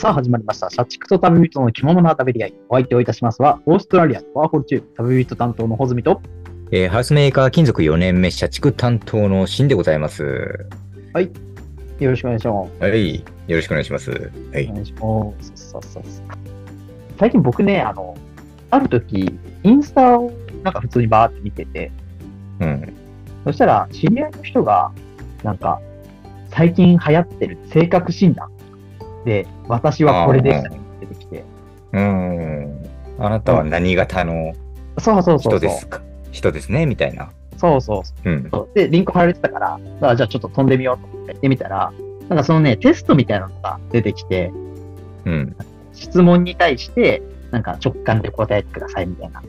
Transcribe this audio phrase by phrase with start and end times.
[0.00, 0.70] さあ始まりました。
[0.70, 2.54] 社畜と旅人の着物の食べり合い。
[2.68, 6.22] お相手をいたしますは、オーストラリアワーホル中、旅人担当の穂積と、
[6.70, 10.22] えーハウスメーカー金属4年目社畜担当のシンでございます。
[11.98, 12.80] よろしくお願いします。
[12.80, 13.16] はい。
[13.16, 14.12] よろしくお願いします。
[14.12, 14.68] はい。
[14.68, 14.98] お願いしま
[15.40, 15.52] す。
[15.56, 16.22] そうそうそう
[17.18, 18.16] 最近僕ね、あの、
[18.70, 19.34] ある時、
[19.64, 20.30] インスタを
[20.62, 21.90] なんか普通にバーって見てて、
[22.60, 22.94] うん。
[23.46, 24.92] そしたら知り合いの人が、
[25.42, 25.80] なんか、
[26.50, 28.48] 最近流行ってる性格診断
[29.24, 31.44] で、私はこれでしたね出てきて、
[31.92, 32.86] うーん。
[33.18, 34.54] あなたは何型の
[34.98, 35.58] そうそうそうそう。
[35.58, 36.00] 人ですか？
[36.30, 37.30] 人ですねみたいな。
[37.56, 38.30] そうそうそう。
[38.30, 38.50] うん。
[38.74, 41.92] で、リンク貼られてたから、あじゃあちょっと飛んでみようと思ってやってみたら、
[42.28, 44.52] なんかそのね、テストみたいなのが出てきて、
[45.24, 45.56] うん。
[45.92, 49.42] 質問に対して、なんか直感で答えてくださいみたいな。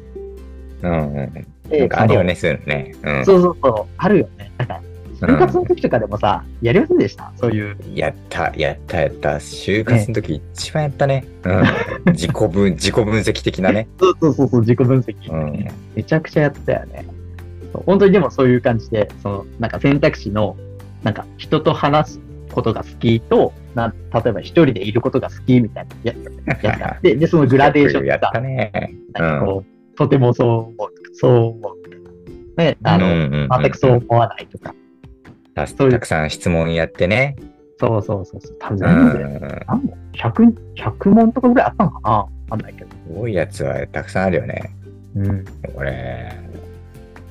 [0.81, 1.15] うん。
[1.15, 1.47] うん。
[1.69, 2.95] でなんかあるよね、そういうのね。
[3.03, 3.25] うん。
[3.25, 4.51] そうそうそう、あるよね。
[4.57, 4.81] か、
[5.27, 7.31] 就活の時とかでもさ、やりませんでした？
[7.35, 7.77] そういう。
[7.93, 9.35] やった、やった、やった。
[9.35, 11.25] 就活の時一番やったね。
[11.43, 11.63] うん。
[12.13, 13.87] 自己分、自己分析的なね。
[13.99, 15.67] そうそうそうそう、自己分析、うん。
[15.95, 17.05] めちゃくちゃやったよね。
[17.85, 20.55] 本当にでもそういう感じで、その、なんか選択肢の、
[21.03, 22.19] なんか人と話す
[22.51, 26.17] ことが好きと、な例えば一人でいることが好きみたいなやつ
[26.97, 28.71] って、 で、そのグラデーションやがったね。
[29.13, 31.79] なんかこう、とてもそう思うそう思う。
[32.57, 34.73] ね、あの、うんうんうん全くそう思わないとか。
[35.55, 35.65] た
[35.99, 37.35] くさん質問やってね。
[37.79, 38.57] そうそうそうそう。
[38.59, 39.65] 多分う全部で、ん。
[39.67, 42.09] 何問 ?100、100問とかぐらいあったのかな？
[42.11, 42.89] わかんないけど。
[43.13, 44.73] 多いやつはたくさんあるよね。
[45.15, 45.45] うん。
[45.75, 46.35] 俺、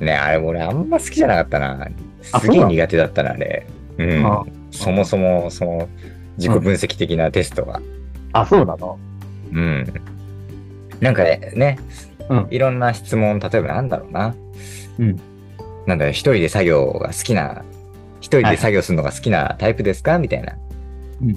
[0.01, 1.89] ね、あれ俺あんま好きじゃなかったな。
[2.33, 3.67] あすげえ苦手だったな、あれ。
[3.99, 4.45] うんあ。
[4.71, 5.89] そもそも、その、
[6.37, 7.81] 自己分析的なテストが。
[8.33, 8.99] あ、そうなの？
[9.53, 9.87] うん。
[11.01, 11.79] なんかね、ね、
[12.29, 14.35] うんいろんな質問、例えばなんだろうな。
[14.99, 15.21] うん。
[15.87, 17.68] なんだろう、一人で作業が好きな、一
[18.29, 20.19] 人で作業するのが好きなタイプですか？
[20.19, 20.55] みたいな。
[21.23, 21.37] うん。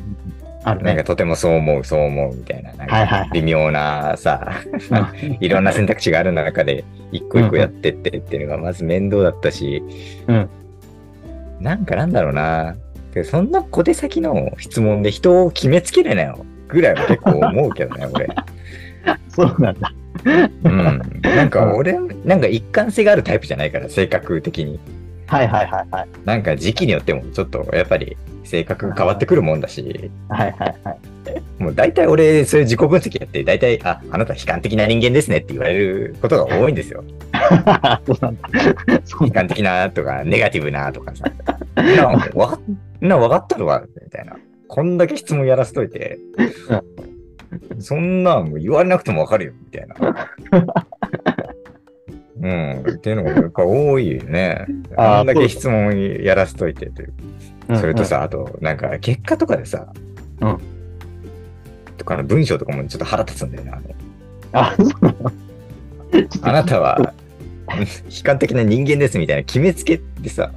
[0.64, 0.86] あるね。
[0.86, 2.72] なんかとてもそう思う、そう思う、みたいな。
[2.74, 4.52] なんか微妙なさ、
[4.92, 9.84] うん いろんな選択肢がある中で、一個一個やってってっていうのがまず面倒だったし、
[10.28, 10.50] うん
[11.60, 12.76] なんかなんだろうな。
[13.14, 16.46] でそんな小手先の質問で人を決めつけるなよ。
[16.70, 18.28] ぐらいは結構思うけどね、俺。
[19.30, 19.92] そうなんだ。
[20.64, 21.02] うん。
[21.22, 24.80] なんか俺、なんか一貫性があるタイプじゃないから、性格的に。
[25.32, 26.10] はいはいはいはい。
[26.26, 31.64] なんか時期によってもちょっとやっぱり性格が変わってくるもんだし、はいはいはい。
[31.64, 37.02] もう大体俺、そういう自己分析やって、大体、あ、あなた悲観的な人間ですねって言われることが多いんですよ。
[38.06, 38.50] そうなんだ。
[39.22, 41.24] 悲観的なとか、ネガティブなとかさ。
[41.78, 42.60] な、わかっ、
[43.00, 44.36] な、わかったのかみたいな。
[44.68, 46.20] こんだけ質問やらせといて、
[47.80, 50.30] そんなんもう言われなくてもわかるよ、みたいな。
[52.42, 52.84] うん。
[52.96, 54.66] っていうのがやっぱ多いよね。
[54.98, 57.14] あんだけ質問やらせといてという。
[57.70, 59.88] うんそれとさ、あと、なんか、結果とかでさ、
[60.42, 60.58] うん
[61.98, 63.72] とかの文章とかもちょっと腹立つんだよね。
[64.52, 65.32] あのあ、なの？
[66.42, 67.14] あなたは、
[67.70, 67.86] 悲
[68.24, 70.52] 観的な人間ですみたいな決めつけてさ、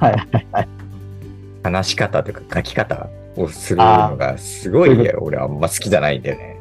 [0.00, 0.68] はいはいはい。
[1.62, 6.58] 話し方とか書き方をするのがすごい、俺あんま好きじゃないんだよね。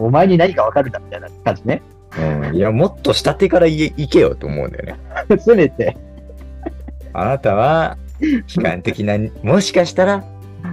[0.00, 1.80] お前に何がわかるんだみたいな感じね。
[2.18, 4.96] うん、いや、もっと下手からいいけよと思うんだよね。
[5.38, 5.96] せめて。
[7.12, 7.96] あなたは
[8.56, 10.24] 悲観的な、もしかしたら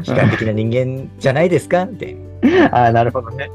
[0.06, 1.84] 悲観的な人間じゃないですか？
[1.84, 2.16] って。
[2.72, 3.50] ああ、なるほどね。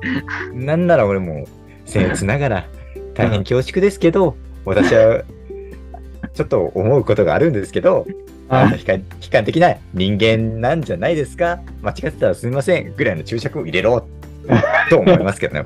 [0.52, 1.46] なんなら俺も
[1.86, 2.64] 僭越ながら
[3.14, 5.22] 大変恐縮ですけど、私は
[6.34, 8.06] ちょっと思うことがあるんですけど、
[8.48, 11.60] あ悲観悲観的な人間なんじゃないですか？
[11.82, 14.06] 間違ってたらすみませんぐらいの注釈を入れろ
[14.90, 15.64] と思いますけどね、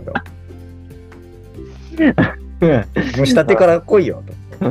[2.01, 2.15] 本
[2.61, 2.73] 当うん
[3.17, 4.23] もう下手から来いよ
[4.61, 4.71] と。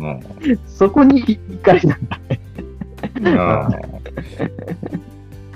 [0.00, 0.22] も
[0.66, 2.18] そこに怒りなんだ。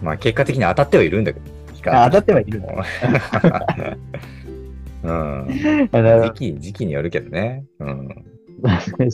[0.03, 1.47] まあ結果的に当たってはいるんだけど。
[1.87, 2.69] あ当たってはいるんだ。
[5.05, 7.65] うん、時期時期によるけどね。
[7.79, 8.25] うん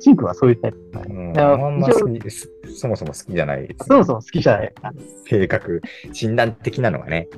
[0.00, 0.78] シンクはそういうタイプ。
[1.08, 4.92] うん、あんまそもそも好きじゃないですそもそも好きじゃないか
[5.28, 5.80] 性格、
[6.12, 7.28] 診断的なのがね。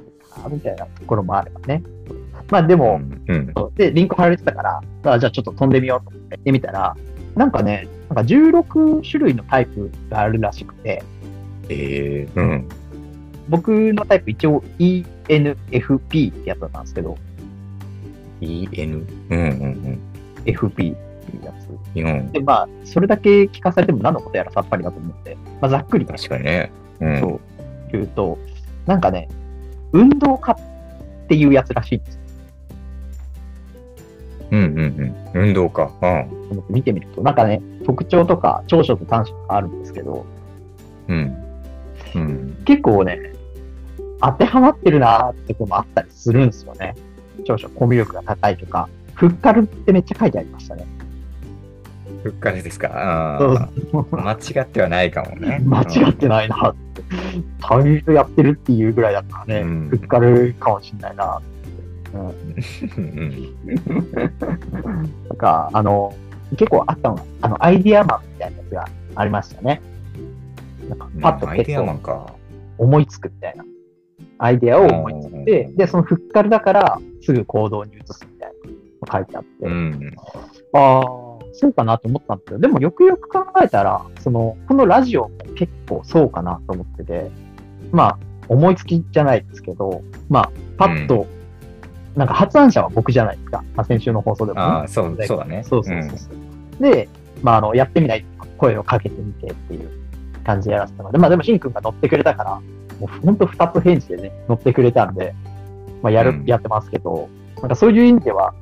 [0.42, 1.82] な、みたいなところもあればね。
[2.50, 3.52] まあでも、うん。
[3.76, 4.80] で、リンク貼られてたから、
[5.12, 6.96] あじゃあちょっと飛んでみようと思ってやってみたら、
[7.36, 11.02] なんかね、なんか16種類のタイプがあるらしくて、
[11.68, 12.68] ええうん。
[13.48, 17.16] 僕のタイプ一応 ENFP ってやつなんですけど、
[18.40, 19.06] EN。
[19.30, 20.00] うんうん
[20.46, 20.94] FP ってい
[21.40, 21.68] うやつ。
[21.96, 22.06] うん。
[22.06, 22.32] うん。
[22.32, 26.72] で、まあ、それだけ聞かされても何のことやらさっぱりだと思って、まあ、ざっくり確かにね。
[27.00, 27.20] うん。
[27.20, 27.40] そう
[27.92, 28.38] 言うと、
[28.86, 29.28] なんかね、
[29.92, 32.19] 運動家っていうやつらしいんですよ。
[34.50, 34.78] うんうん
[35.34, 35.46] うん。
[35.48, 35.90] 運動家。
[36.02, 36.06] う
[36.54, 36.64] ん。
[36.68, 40.26] 見てみると、なんかね、特徴とか長所と短所があるんですけど、
[41.08, 41.36] うん。
[42.14, 42.62] うん。
[42.64, 43.32] 結構ね、
[44.20, 46.94] 当てはまってるなーってとこもあったりするんですよね。
[47.44, 50.86] 長所コミュ力が高いとか、フッカルってめっちゃ書いてありましたね。
[52.22, 53.60] ふっかりですか。
[54.10, 55.60] 間違ってはないかもね。
[55.64, 57.02] 間違ってないなって。
[57.60, 61.59] 旅人やってるっていうぐらいだったらね、うんフッカルかもしれないなって。
[62.14, 62.30] うん。
[65.28, 65.36] なん。
[65.36, 66.14] か、あの、
[66.50, 69.80] 結構あったの、あの、アイディアマンみたいなやつがありましたね。
[70.88, 70.98] なん。
[70.98, 72.40] かパッと結構。
[72.78, 73.64] 思いつくみたいな。
[74.38, 78.52] アイディアを思いついて、で、そのフッカルだからすぐ行動に移すみたい
[79.02, 80.14] な書いてあって、うん。
[80.72, 81.02] ああ、
[81.52, 82.38] そうかなと思ったん。
[82.38, 87.30] ですけど、でもよくよく考えたら、その、このラジオも結構そうかなと思ってて、
[87.92, 88.18] まあ、
[88.48, 91.26] 思いつきじゃないですけど、まあ、パッと、
[92.16, 93.64] なんか発案者は僕じゃないですか。
[93.74, 95.62] まあ、先週の放送でもね、ああ、そう、そうだね。
[95.64, 96.26] そうそうそうそ
[96.80, 96.82] う。
[96.82, 97.08] で、
[97.42, 98.24] まあ、あの、やってみない
[98.58, 99.90] 声をかけてみてっていう
[100.44, 102.60] 感じでやらせたので、まあでも、しんくんが乗ってくれたから、
[102.98, 105.34] もう本当二つ返事でね、乗ってくれたんで、
[106.02, 107.28] まあやる、うんやってますけど、
[107.60, 108.54] なんかそういう意味では、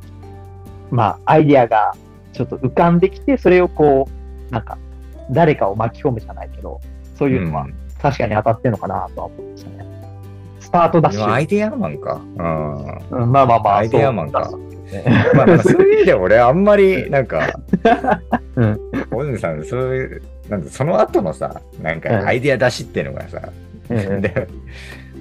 [0.91, 1.95] まあ、アイディアが
[2.33, 4.09] ちょっと浮かんできて、それをこ
[4.51, 4.79] う、なんか、
[5.31, 6.81] 誰かを巻き込むじゃないけど、
[7.17, 9.88] そういうのはん確かに当たってるのかなとは思いましたね。
[10.69, 11.33] スタートダッシュ。
[11.33, 12.21] アイデアマンか。
[12.37, 13.23] うん。
[13.23, 14.51] うんまあまあまあ、アイデアマンか
[15.35, 17.59] まあ、そういう意味で俺あんまり、なんか、
[18.55, 18.81] うん
[19.11, 23.49] 大泉さん、そういう、なんだその後のさ、なんうんかアイデア出しっていうのがさ、
[23.89, 24.47] うんうんで、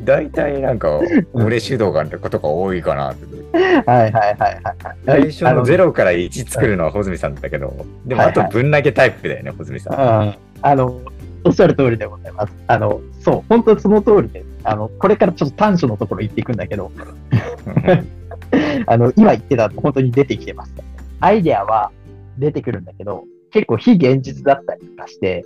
[0.04, 1.00] 大体なんか、
[1.32, 3.26] 俺主導がってことが多いかなって。
[3.58, 4.98] はいはいはいはいはい。
[5.06, 11.02] 最初の0から1作るのは穂積さんだけど、でもあとぶん投げタイプだよね、穂積さんあの、
[11.44, 12.54] おっしゃる通りでございます。
[12.68, 16.92] あの、そう、本当にその通りで、あの、これからちょっと短所のところ言っていくんだけど、
[18.86, 20.74] あの、今言ってたの本当に出てきてます。
[21.20, 21.92] アイデアは
[22.38, 25.46] 出てくるんだけど、結構非現実だったりとかして、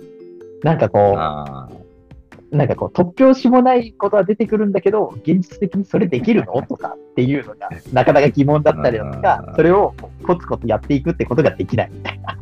[0.62, 1.68] なんかこあ
[2.52, 6.62] う、なんかこう、突拍子もないことは出てくるんだけど、現実的にそれできるの？
[6.62, 9.94] とかっていうのが、なかなか疑問だったりだとかう、んそれを
[10.26, 12.36] コツコツやっていくってことができないみたいな。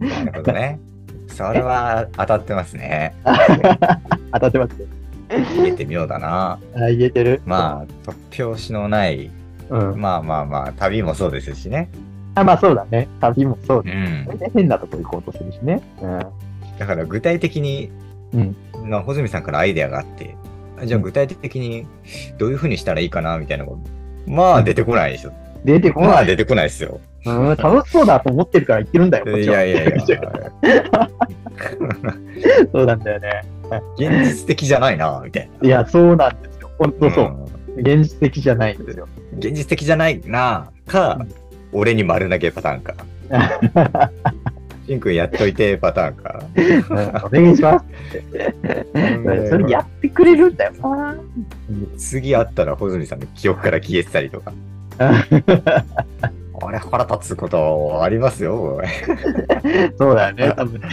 [0.00, 0.78] あ、なるほどね。
[1.38, 3.14] それは当たってますね。
[4.32, 4.86] 当たってますね。
[5.54, 6.58] 言えてみようだな。
[6.74, 7.40] あ言えてる？
[7.46, 9.30] まあ、突拍子のない、
[9.70, 10.00] うん。
[10.00, 11.90] まあまあまあ、旅もそうですしね。
[12.34, 13.06] あ、まあそうだね。
[13.20, 13.92] 旅もそうだ。
[13.92, 14.24] うん。
[14.26, 15.80] 大体変なとこ行こうとするしね。
[16.02, 16.18] うん。
[16.76, 17.92] だから具体的に、
[18.34, 20.34] うんまあ、穂積さんからアイデアがあって、
[20.82, 21.86] あじゃあ具体的に
[22.38, 23.76] どういうふうにしたらいいかなみたいなのが、
[24.26, 25.32] まあ出てこないでしょ。
[25.64, 26.08] 出てこない。
[26.10, 26.98] まあ出てこないですよ。
[27.28, 29.46] うん、楽しそうだと思ってるから言ってるんだよ、い。
[29.46, 29.92] やいやいや。
[32.72, 33.42] そうなんだよね。
[33.96, 36.70] 現実的じゃないな、みたいいや、そうなんですよ。
[36.78, 37.14] 本当な。
[37.14, 37.24] そう。
[37.24, 37.44] ん
[37.80, 39.06] 現実的じゃないんですよ。
[39.38, 41.26] 現実的じゃないな、か、
[41.72, 42.94] 俺に丸投げパターンか。
[44.86, 46.42] しんくんやっといてパターンか。
[46.56, 46.62] う
[46.94, 47.84] んお願いします。
[49.50, 51.14] それやってくれるんだよな。
[51.98, 54.54] 次会ったら穂積さんの記憶から消えてたりとか。
[56.62, 58.80] あれ腹立つことありますよ。
[59.98, 60.88] そうだよね、多分ね。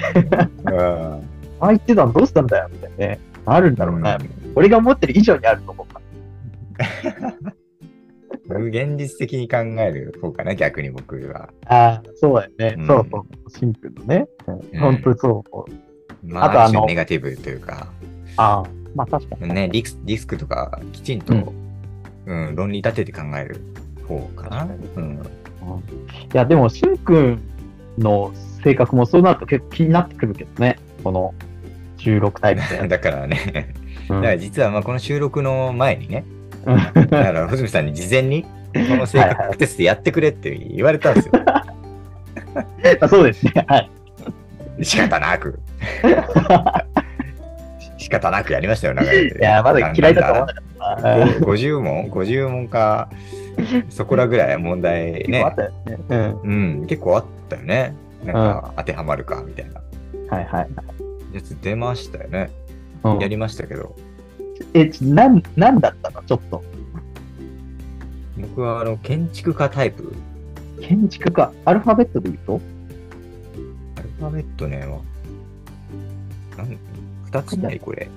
[0.66, 3.20] うんあ言ってたのどうしたんだよ、みたいなね。
[3.46, 4.18] あるんだろうね。
[4.56, 6.02] 俺が思ってる以上にあると思うか
[7.20, 7.34] ら。
[8.48, 11.50] 無現実的に考える方かな、逆に僕は。
[11.66, 12.76] ああ、そうだよね。
[12.78, 13.50] うんそうそう。
[13.50, 14.28] シンプルのね。
[14.48, 15.44] うん本当にそ
[16.24, 16.28] う。
[16.28, 17.88] まあ、あとあのネガティブというか、
[18.38, 18.64] ああ、
[18.96, 19.54] まあ確かに。
[19.54, 21.34] ね、リスリスクとかきちんと、
[22.26, 23.62] うん論理立てて考える
[24.08, 24.68] 方かな。
[24.96, 25.22] うん、
[26.34, 27.42] いや、でも、しんくん
[27.98, 28.32] の
[28.64, 30.80] 性格もそうなると結構気になってくるけどね。
[31.04, 31.34] この
[31.98, 32.88] 16タイプで。
[32.90, 33.74] だからね、
[34.10, 36.24] うんだから実はまあこの収録の前にね、
[36.66, 38.50] うんだから穂積さんに事前に、こ
[38.96, 41.32] の性格テストやってくれって言われたんですよ。
[43.02, 43.66] あそうですね。
[43.68, 43.90] はい。
[44.82, 45.60] 仕方なく。
[47.98, 49.40] 仕方なくやりましたよ、流れて。
[49.40, 51.26] いや、まだ嫌いだと思わなかったな。
[51.26, 53.10] 50問 ?50 問か、
[53.90, 55.56] そこらぐらい問題結構あねっ。
[55.56, 55.98] たよね。
[56.10, 56.80] うん。
[56.80, 57.96] うん、結構あったよね。
[58.24, 59.82] なんか当てはまるかみたいな
[60.36, 60.70] はいはい。
[61.34, 62.50] やつ出ましたよね。
[63.04, 63.96] うんやりましたけど、
[64.74, 66.24] え、ちなん、なんだったの？
[66.24, 66.64] ちょっと。
[68.38, 70.12] 僕はあの建築家タイプ。
[70.82, 72.60] 建築家、アルファベットで言うと？
[74.00, 74.80] アルファベットね、
[76.58, 76.78] なん
[77.30, 78.10] 2つないこれ。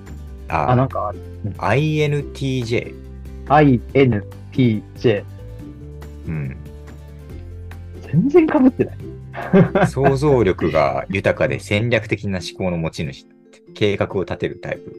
[0.47, 1.13] あ、あ、なんか、
[1.59, 2.95] INTJ。
[4.53, 5.23] INTJ。
[6.27, 6.57] うん。
[8.01, 8.97] 全然被ってない。
[9.87, 13.27] 想像力が豊かで戦略的な思考の持ち主。
[13.73, 14.95] 計画を立てるタイプ。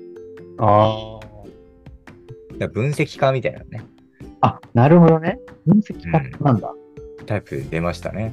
[0.58, 1.20] あ
[2.52, 3.84] だから分析家みたいなね、
[4.40, 4.48] あ。
[4.48, 5.38] あ、なるほどね。
[5.66, 6.72] 分析家なんだ。
[7.26, 8.32] タイプで出ましたね。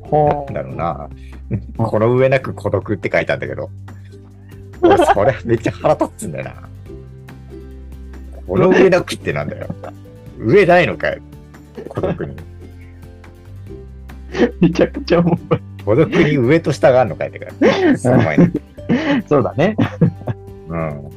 [0.00, 1.10] ほなんだろうな。
[1.50, 3.70] う んこの上なく孤独って書いたんだけど。
[4.82, 6.68] 俺それめっちゃ腹立つんだよな。
[8.46, 9.74] この上なくってなんだよ。
[10.38, 11.20] 上ないのかよ。
[11.88, 12.36] 孤独に。
[14.60, 15.38] めちゃくちゃ重い。
[15.84, 17.52] 孤独に上と下があるのかいってか。
[17.96, 18.52] すごいね。
[19.28, 19.76] そうだね。
[20.68, 21.10] うん。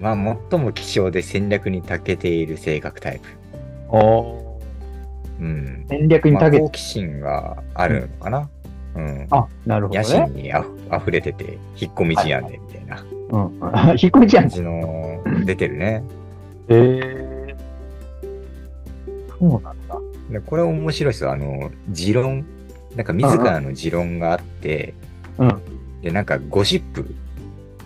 [0.00, 3.28] まあ、最も希少で戦略に長けている性格タイプ。
[3.88, 4.58] お
[5.40, 5.86] うん。
[5.88, 8.48] 戦略にまあ、長けて、好奇心があるのかな。
[8.94, 9.26] うん。
[9.30, 10.42] あ、なるほど野心ね。
[10.42, 13.40] にあふ溢れてて、引っ込み思案でみたいなうん。
[14.00, 14.50] 引っ込みじゃん感。
[14.50, 16.02] じの出てるね。
[16.68, 17.29] へえ。
[19.40, 19.98] そうなんだ。
[20.30, 21.32] でこれ面白いですよ。
[21.32, 22.44] あの、持論。
[22.94, 24.94] なんか自らの持論があって、
[25.38, 25.60] うん。
[26.02, 27.14] で、なんかゴシップ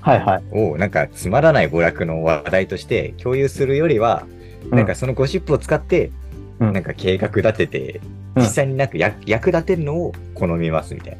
[0.00, 0.44] はいはい。
[0.52, 6.10] をなんかつまらない娯楽の話題として共有するよりは、うんなんかそのゴシップを使って、
[6.58, 8.00] うんなんか計画立てて、
[8.34, 11.18] うん実際になんか役役立てるのを好みますみたい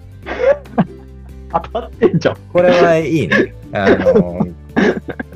[1.53, 1.61] な。
[1.63, 2.37] 当たってんじゃん。
[2.53, 3.55] これはいいね。
[3.73, 4.45] あの、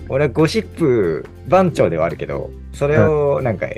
[0.08, 3.68] 俺はゴシップ番長ではあるけど、それをなんか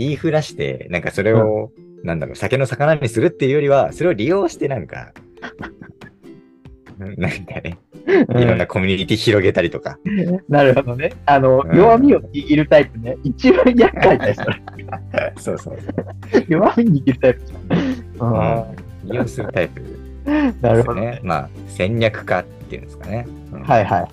[0.00, 5.12] 言いふらして、なんかそれを、なんだろう、酒の魚にするっていうよりは、それを利用してなんか、
[6.98, 9.98] なんかね、いろんなコミュニティ広げたりとか。
[10.48, 11.12] なるほどね。
[11.26, 13.18] あの、うん弱みを握るタイプね。
[13.24, 14.62] 一番厄介だよ、それ。
[15.36, 15.78] そうそう
[16.48, 17.40] 弱み握るタイプ
[18.24, 18.26] う。
[18.26, 19.82] う利用するタイプ
[20.24, 20.60] でん。
[20.62, 21.20] なるほどね。。
[21.22, 23.26] まあ、戦略家っていうんですかね。
[23.52, 24.10] うんはいはいはい。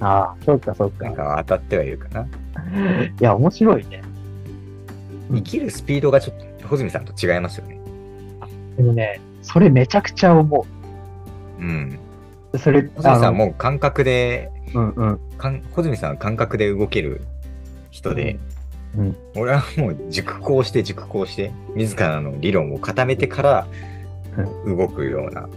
[0.00, 1.04] ああ、そうかそうか。
[1.04, 2.22] なんか当たってはいるかな。
[2.22, 2.26] い
[3.20, 4.02] や、面白いね。
[5.30, 7.78] うん生きるスピードがちょっと、穂積さんと違いますよね。
[8.76, 10.66] でもね、それめちゃくちゃ思
[11.60, 11.98] うん。
[12.52, 12.58] う。
[12.58, 15.20] それ、穂積さんもう感覚で、うんうん。
[15.38, 17.22] かん穂積さんは感覚で動ける
[17.90, 23.66] 人で、うん俺はもう熟考して熟考して、自らの理論を固めてから
[24.66, 25.48] 動くような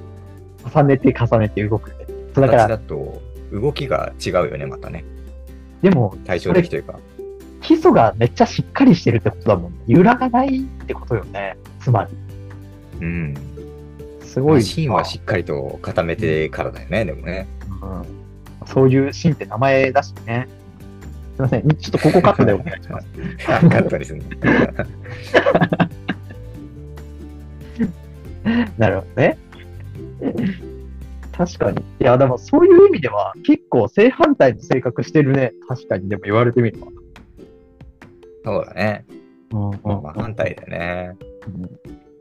[0.73, 1.95] 重ねて重ねて動くね。
[2.33, 3.21] そうだか形ら、だと、
[3.51, 5.05] 動きが違うよね、またね。
[5.81, 6.99] でも、対照的というか。
[7.67, 9.79] 基礎がめっちゃしっかりしてるってことだもんね。
[9.87, 11.57] 揺らがないってことよね。
[11.81, 12.11] つまり。
[13.01, 13.35] うん。
[14.21, 14.63] すごい。
[14.63, 17.45] 芯はしっかりと固めてからだよね、でもね。
[17.81, 18.05] うん、
[18.67, 20.47] そういうシーンって名前だしね。
[21.35, 21.67] すいません。
[21.67, 23.07] ちょっとここカットでお願いします。
[23.45, 24.29] カットにするの。
[28.77, 29.37] なるほどね。
[31.33, 31.81] 確かに。
[31.81, 35.51] いや、でもそういう意味では結構正反対の性格してるね。
[35.67, 36.07] 確かに。
[36.07, 36.87] でも言われてみれば。
[38.47, 39.05] そうだね。
[39.51, 41.15] うんうんまあ、反対だよね。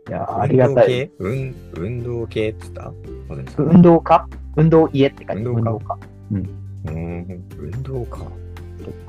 [0.08, 1.08] いや、ありがたい。
[1.20, 1.74] 運動系？
[1.76, 2.92] 運運動系って言った？
[3.62, 5.98] 運動家運動家って書いてある運動家
[6.32, 6.58] 運動家。
[6.86, 8.26] うん、運動か。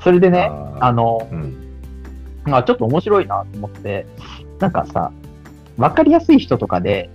[0.02, 0.48] それでね、
[0.80, 1.80] あの、うん。
[2.44, 4.06] まあちょっと面白いなと思って、
[4.60, 5.10] なんかさ、
[5.76, 7.10] わかりやすい人とかで、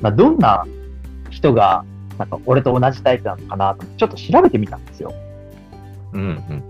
[0.00, 0.64] まあどんな
[1.30, 1.84] 人が、
[2.16, 5.12] なんか俺と同じタイプなのかなと、ちょっと調べてみたんですよ。
[6.12, 6.62] うん、うん。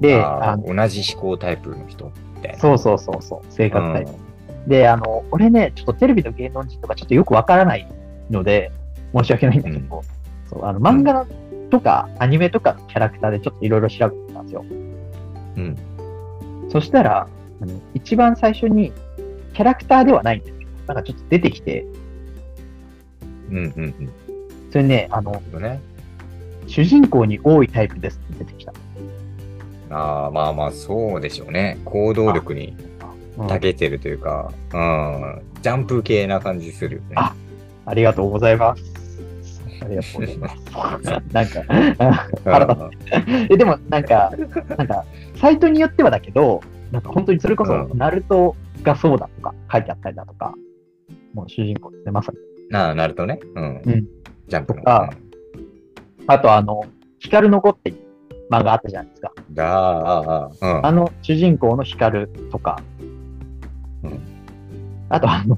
[0.00, 0.22] で、
[0.66, 2.58] 同じ思考タイプの人みたいな。
[2.58, 4.10] そうそうそうそう、性格タイプ。
[4.10, 4.28] うん
[4.68, 7.88] で、あの、俺ね、ちょっとテレビの芸能人とかちょっとよくわからない
[8.30, 8.70] ので、
[9.16, 10.02] 申し訳ないんだけど、
[10.48, 11.26] そうあの漫画
[11.70, 14.64] とかアニメとかのキャラクターでちょっといろいろ調べてみたんですよ。
[15.56, 15.76] うん。
[16.70, 17.26] そしたら、
[17.62, 18.92] あの一番最初に、
[19.54, 21.86] キャラクターではないんですけど、なんかちょっと出てきて、
[23.50, 24.12] うん、うん、うん。
[24.70, 25.80] それね、あの、ね。
[26.66, 28.74] 主人公に多いタイプですって出てきた。
[29.90, 31.78] ああ、まあまあ、そうでしょうね。
[31.84, 32.76] 行動力に
[33.38, 37.08] うん長けてるというか、うん、ジャンプ系な感じするよね。
[37.14, 37.34] あ
[37.86, 38.82] ありがとうございます。
[39.80, 40.56] ありがとうございます。
[41.32, 41.62] なんか、
[41.98, 42.80] あ腹立
[43.48, 44.32] つえ、でもなんか、
[44.76, 45.04] なんか、
[45.36, 50.54] サイトによってはだけど、なんか本当にそれこそ、うんナルトがそうだとか書いてあったりだとか、
[51.32, 52.38] もう主人公ですね、まさに。
[52.76, 53.38] ああ、なるとね。
[53.54, 53.82] うん。
[53.86, 54.06] うん
[54.48, 54.80] ジャンプの。
[54.80, 55.10] とか
[56.26, 56.84] あとあの、
[57.18, 57.96] ヒカルの子っていう
[58.50, 59.32] 漫画あったじゃないですか。
[59.36, 62.80] うん、ああ、ああ、あの主人公のヒカルとか、
[64.02, 64.38] うん
[65.10, 65.56] あとあの、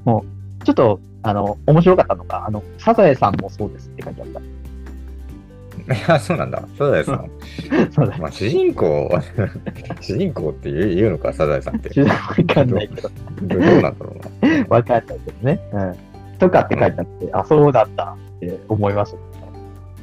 [0.63, 4.39] ちょっと、あの、面白かったのが、あの、サザエさんもそうですって書いてあった。
[4.39, 4.45] うん。
[4.45, 6.63] いや、そうなんだ。
[6.77, 7.29] サザエさん。
[7.91, 9.09] そうだまあ、主人公、
[9.99, 12.01] 主人公って言う言うのか、サザエさんって。
[12.01, 12.07] わ
[12.47, 13.09] かんないけど、
[13.41, 14.65] どどうなんだろうな。
[14.69, 15.59] わかんないけどね。
[15.73, 15.95] うん。
[16.37, 19.23] とかって書いてあって、あ、そうだったって思いましたね。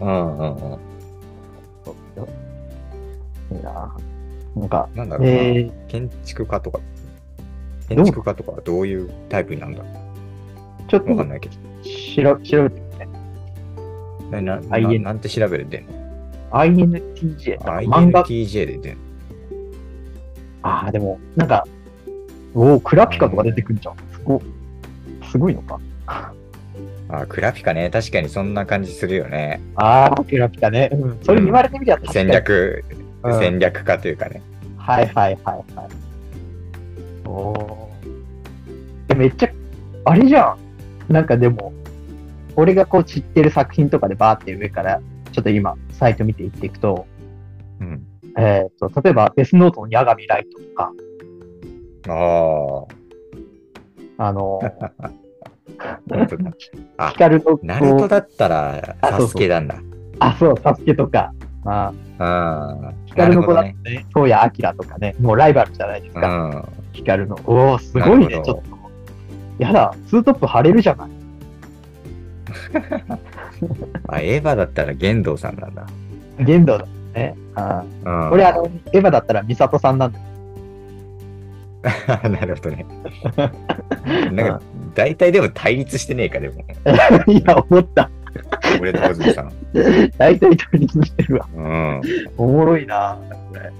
[0.01, 0.79] うんうんうん。
[1.85, 2.29] そう
[3.53, 5.33] いやーなんか、なんだろうな。
[5.33, 6.81] えー、建築家とか。
[7.89, 9.89] 建築家とかはどういうタイプになるんだろ
[10.89, 11.55] ちょっうわかんとないけど。
[11.85, 13.09] しら調べてみてね。
[14.31, 15.85] なななんて調べるで
[16.51, 17.59] INTJ。
[17.59, 18.99] ?INTJ で出んの
[20.63, 21.65] ああ、でも、なんか、
[22.55, 23.97] おお、クラピカとか出てくるじゃん。
[24.13, 24.43] すご、
[25.31, 25.79] すごいのか？
[27.11, 27.89] あ、クラピカね。
[27.91, 29.61] 確かにそんな感じするよね。
[29.77, 30.91] ああ、クラピカね。
[30.93, 31.19] うん。
[31.23, 32.35] それ言われてみりゃ確かに戦。
[32.35, 34.43] 略、うん戦略家というかね。
[34.77, 35.89] はいはいはいはい。
[37.27, 39.51] おーめっちゃ、
[40.05, 40.57] あれじゃ
[41.09, 41.13] ん。
[41.13, 41.73] なんかでも、
[42.57, 45.01] 俺がこう知ってる作品とかでバーって上から、
[45.33, 47.07] ちょっと今、サイト見ていっていくと、
[47.81, 48.03] うん。
[48.37, 50.93] えっ、と、例えば、デスノートの八神ライトとか、
[52.09, 52.87] あ
[54.19, 54.29] あ。
[54.29, 54.61] あの、
[57.11, 59.81] ヒカルの、ナルトだったら、あそうそうサスケなんだ。
[60.21, 61.33] あ、そう、サスケとか、
[61.65, 62.93] あああ。
[63.07, 66.63] ヒカルの子だなるとね、東谷明とかね、もうライバルじゃないですか、ね。
[66.93, 67.37] ヒカルの。
[67.45, 68.63] おー、すごいね、ちょっと。
[69.59, 71.09] やだ、ツートップ貼れるじゃない。
[71.09, 71.19] うん。
[74.09, 75.87] あ、エヴァだったら玄道さんなんだ。
[76.41, 77.37] 玄道だね。
[77.55, 78.31] あうん。
[78.31, 80.25] 俺、あの、エヴァだったらミサトさんなんだよ。
[82.29, 82.87] なるほどね。
[84.33, 84.61] なんか、
[84.95, 86.65] 大体でも対立してねえか、でも。
[87.33, 88.11] いや、思った。
[88.81, 89.53] 俺と小泉さん。
[90.19, 91.49] 大体取りしてるわ。
[91.57, 92.01] うん。
[92.37, 93.19] おもろいな
[93.51, 93.73] これ。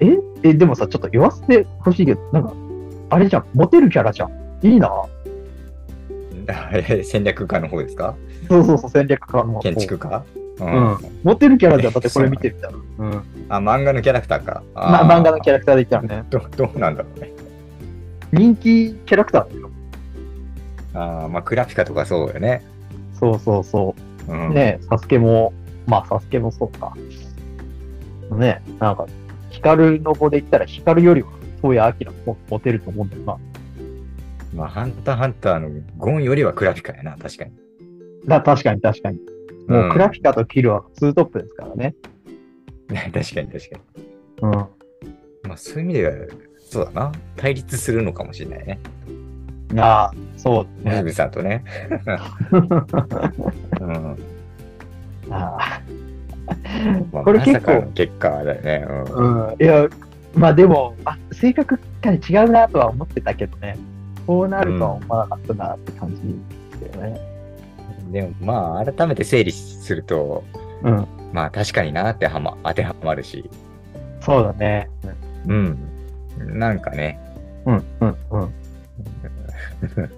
[0.00, 0.16] え？
[0.44, 2.52] え、でもさ、ちょっと言わせてほしいけど、なんか、
[3.10, 4.30] あれじゃん、モテるキャラじゃん。
[4.62, 4.90] いいな
[6.72, 8.14] え 戦略家の方ですか？
[8.48, 9.58] そうそうそう、戦略家の。
[9.60, 10.22] 建築家？
[10.60, 10.96] ううん。
[11.22, 12.72] モテるキャラじゃん、だってこれ見てみたら。
[12.98, 13.22] うん。
[13.48, 14.62] あ、漫画のキャラクターか。
[14.74, 16.24] まあ、漫画のキャララクターで言ったらね。
[16.30, 17.30] どどうなんだろうね。
[18.32, 19.70] 人気キャラクターだよ。
[20.94, 22.62] あーまあ、クラピカとかそうよね。
[23.18, 23.94] そうそうそ
[24.28, 24.50] うん。
[24.50, 24.54] う。
[24.54, 25.52] ねサスケも、
[25.86, 26.94] まあ、サスケもそうか。
[28.36, 29.06] ねなんか、
[29.50, 31.28] ヒカルの子で言ったら、ヒカルよりは、
[31.62, 33.36] 東谷明の方がモテると思うんだよな。
[34.54, 37.52] まあ、ハンターハンターのゴンよりはクラピカやな、確かに。
[38.26, 39.18] だ確かに確かに。
[39.68, 41.94] もう、うんクラピカとキルはツートップですからね。
[42.88, 43.52] 確かに確かに。
[44.42, 44.50] うん。
[44.52, 46.12] まあ、そういう意味では、
[46.58, 47.12] そうだな。
[47.36, 48.78] 対立するのかもしれないね。
[49.76, 50.94] ああ、そうね。
[50.96, 51.64] 泉さんとね。
[53.80, 54.16] うん。
[55.30, 55.80] あ
[57.12, 58.86] まあ、これ結構まさかの結果だよね。
[58.88, 59.62] あうん。
[59.62, 59.86] いや、
[60.34, 63.76] まあでも、あ性格が違うなとは思ってたけどね。
[64.26, 66.16] こうなるとは思わなかったなって感じ
[66.80, 67.20] ですよね。
[68.06, 68.12] うん。
[68.12, 70.44] でも、まあ、改めて整理すると、
[70.82, 71.06] うん。
[71.32, 73.48] まあ、確かになってはま当てはまるし、
[74.20, 74.88] そうだね。
[75.46, 75.78] うん。
[76.38, 77.18] なんかね、
[77.66, 78.54] うん、うん、うん。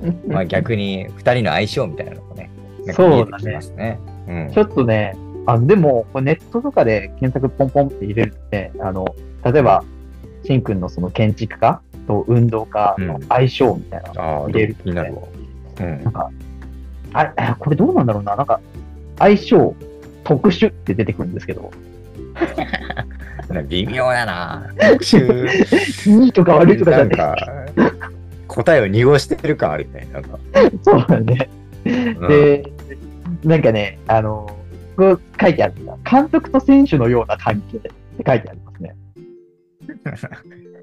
[0.28, 2.50] まあ逆に二人の相性みたいなのもね、
[2.84, 3.98] なんかそうだね見えてきますね。
[4.28, 9.84] うんちょっとね、あでも、ネットとかで検索ポンポンって入れるって、あの、例えば、
[10.44, 15.22] しんくんのその建築家と運動家の相性みたいなのああ、入れる気になるわ。
[15.80, 16.12] うんなん。
[16.12, 16.30] か、
[17.12, 18.36] あこれどうなんだろうな。
[18.36, 18.60] なんか、
[19.18, 19.74] 相性
[20.24, 21.70] 特殊って出てくるんですけど、
[23.68, 24.70] 微妙だな。
[24.92, 25.46] 特集。
[26.06, 27.36] いいとか悪いとかじゃねなんか、
[28.48, 30.08] 答えを濁してる感あるよね。
[30.12, 30.38] なんか。
[30.82, 31.50] そうだね。
[31.84, 32.72] うんで、
[33.44, 34.46] なんかね、あの、
[34.96, 35.96] こう書いてあるんだ。
[36.10, 37.90] 監督と選手のような関係って
[38.26, 38.96] 書いてありますね。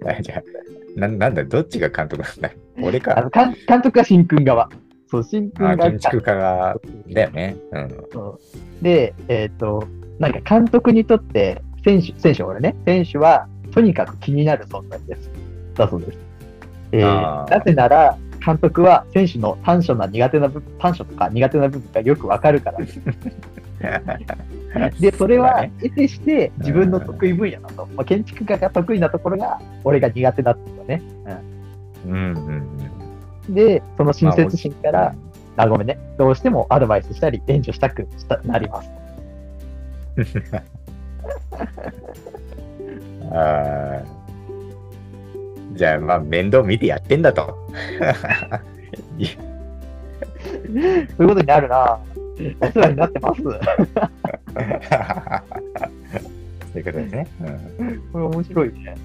[0.06, 2.52] あ じゃあな、なんだ、どっちが監督なんだ？
[2.82, 3.22] 俺あか。
[3.22, 4.70] の監監督が新君側。
[5.10, 6.76] そう、新君あが建築家が、
[7.10, 7.56] だよね。
[7.72, 7.90] うん。
[8.82, 9.84] で、えっ、と、
[10.20, 15.30] なんか監督にとって、選手、選手は俺ね、選手はとにかく気になる存在です。
[15.76, 16.18] だそうです。
[16.92, 22.80] えなぜなら、監督は選手の短所な苦手な部分、短所とか苦手な部分がよくわかるから
[25.00, 27.88] でそれは得てして自分の得意分野だと。
[27.96, 31.02] まあ、建築家が得意なところが俺が苦手だってことね。
[32.06, 32.68] うんうん
[33.48, 34.94] うん、で、その親切心かうん。
[34.94, 35.16] ら、
[35.58, 38.90] あ、ごめんね、どうしてもアドバイスしたり、援助したくしたなります。
[43.34, 44.21] あー
[45.82, 47.58] じゃあ、まあ、面倒見てやってんだと。
[49.18, 49.38] いそう
[50.78, 52.00] いうことになるな。
[52.62, 53.42] お世話になってます。
[53.42, 53.54] そう
[56.78, 57.28] いうことですね。
[57.80, 58.96] うんこれ面白いね。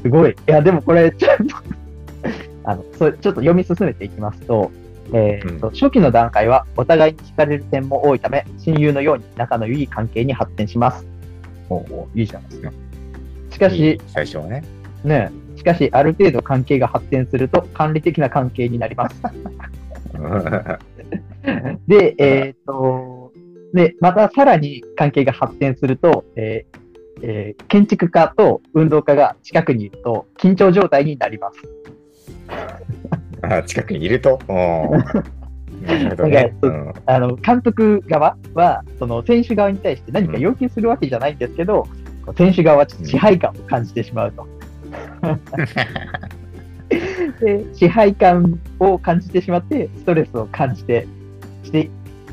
[0.00, 0.30] すごい。
[0.30, 1.44] いや、でもこれ、ちょっと、
[2.64, 4.72] あの、それちょっと読み進めていきますと、
[5.12, 11.06] えーと初期の段階はお互いに惹かれる点も多いため、親友のように仲のいい関係に発展します。
[11.68, 12.72] おうおういいじゃないですか。
[13.50, 14.64] しかいいし、最初はね。
[15.04, 19.20] ね、しかし、ある程度関係が発展すると、管理的な関係になります。
[21.86, 23.32] で、えっ、と、
[23.74, 26.78] で、またさらに関係が発展すると、えー
[27.22, 31.62] えー建築家と運動家が近くにいると緊張状態になります。
[33.42, 34.38] あ近くにいると？
[37.06, 41.86] あの監督側はその選手側に対して何か要求するわけじゃないんですけど、
[42.24, 44.55] こう選手側はちょっと支配感を感じてしまうと。
[47.40, 51.06] で支配感を感じてしまって、ストレスを感じて
[51.64, 51.90] して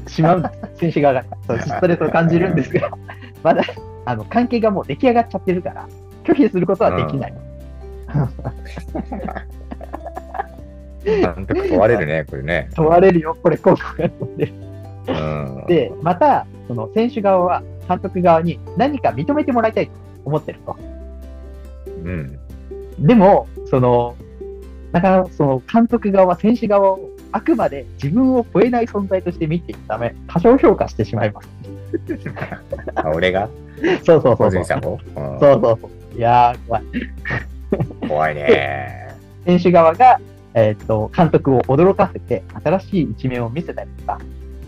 [0.08, 0.44] しまう
[0.76, 2.92] 選手側が、そうストレスを感じるんですが、
[3.44, 3.64] まだ
[4.06, 5.88] あの関係がもう出来上がっちゃってるから、
[6.24, 7.34] 拒否することはできない。
[11.06, 12.70] 監督問われるね、 これね。
[12.76, 14.54] 問われるよ、これ、効果が問われる。
[15.08, 15.66] うん。
[15.68, 19.92] で、また、その選手側は監督側に何か認めてもらいたいと
[20.26, 20.78] 思ってると。
[22.04, 22.40] うん。
[23.00, 24.16] でも、その、
[24.92, 31.50] なかなかその監督側は選手側をあくまで自分を超えない存在として見ていくため、過小評価してしまいます。
[32.96, 33.50] あ俺が？
[34.04, 34.64] そうそうそうそう。
[34.66, 35.00] そう
[35.40, 36.18] そうそう。
[36.18, 36.84] いやー、怖い。
[38.08, 39.10] 怖いね。
[39.46, 40.20] 選手側が、
[40.54, 44.20] えーっと監督を驚かせて新しい一面を見せたりとか、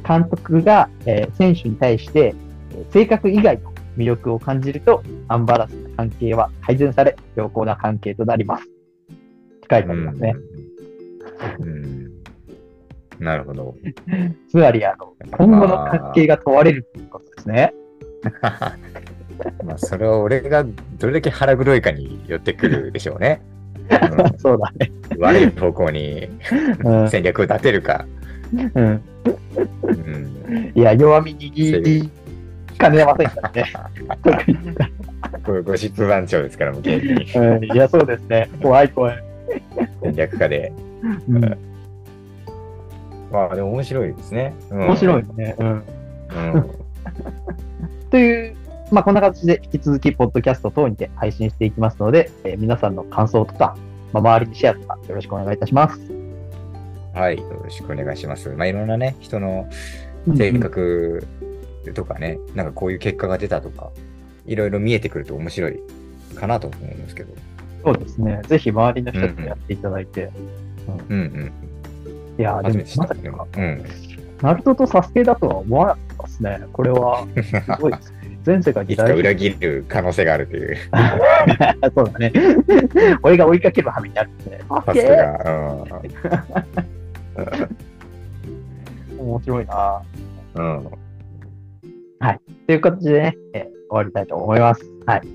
[0.08, 2.34] 監督が、えー選手に対して
[2.72, 8.66] えー性格以外の魅力を感じると、アンバランスな関係は改善され、良好な関係となります。
[8.66, 8.68] っ
[9.62, 10.36] て書いてありますね。
[11.60, 11.68] うん。
[11.68, 12.06] うん
[13.20, 13.76] なるほど。
[14.50, 17.74] つまり、あの、今後の関係が問われるということですね。
[19.64, 20.66] まあ、それは俺が
[20.98, 23.42] どれだけ腹黒いかによってくるでしょうね。
[24.38, 24.92] そうだね。
[25.12, 26.28] うん悪い方向に
[26.84, 28.06] うん戦略を立てるか。
[28.54, 29.02] うん。
[29.84, 32.10] うん、いや、弱み握り
[32.78, 33.66] かねませんからね。
[35.36, 38.50] 特にこれゴシップ番長ですから、もう現にうん、いや、そうですね。
[38.62, 39.24] 怖い怖い。
[40.02, 40.74] 戦略家で。
[41.30, 41.42] うん、
[43.32, 44.56] まあ、でも面白いですね。
[44.72, 45.24] うん面白い。
[45.36, 45.56] ね。
[45.60, 45.68] うん。
[45.68, 45.84] うん。
[48.10, 48.56] という、
[48.92, 53.76] まあ、こんな形で引き続き、ポッドキャスト等にて配信していきますので、えー皆さんの感想とか、
[54.14, 56.00] まあ、周りにシェアとか、よろしくお願いいたします。
[57.14, 58.50] はい、よろしくお願いします。
[58.50, 59.68] まあ、いろんなね、人の
[60.36, 61.26] 性格
[61.94, 63.92] とかね、なんかこういう結果が出たとか、
[64.48, 65.80] いろいろ見えてくると面白い
[66.36, 67.34] かなと思うんですけど。
[67.84, 68.42] そうですね。
[68.48, 70.32] ぜひ、周りの人とやっていただいて。
[71.10, 71.52] うんうん。
[72.38, 72.84] いや、でも。
[72.98, 73.84] まさか、うん。
[74.42, 76.60] ナルトとサスケだとは思わなかったですね。
[76.74, 77.26] これは、
[77.76, 78.16] すごいですね。
[78.44, 80.78] 全世界いつかで大裏切る可能性があるという、
[81.96, 82.32] そうだね。
[83.24, 86.02] 俺が追いかける羽目になるんで、サパススケが。
[89.18, 90.02] 面白いな
[90.56, 90.78] うん。
[90.78, 90.84] うん。
[92.68, 94.82] という形でね、えー終わりたいと思います。
[95.06, 95.22] はい。
[95.22, 95.30] じ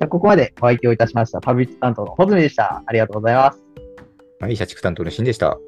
[0.00, 2.82] ゃあここまでお相手をいたしました、パブリック担当のホズミでした。
[2.86, 3.62] ありがとうございます。
[4.40, 5.50] はい、社畜担当のシンでした。
[5.50, 5.58] は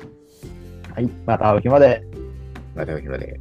[1.01, 1.09] い。
[1.27, 2.03] また会う日まで。
[2.75, 3.39] またお暇で。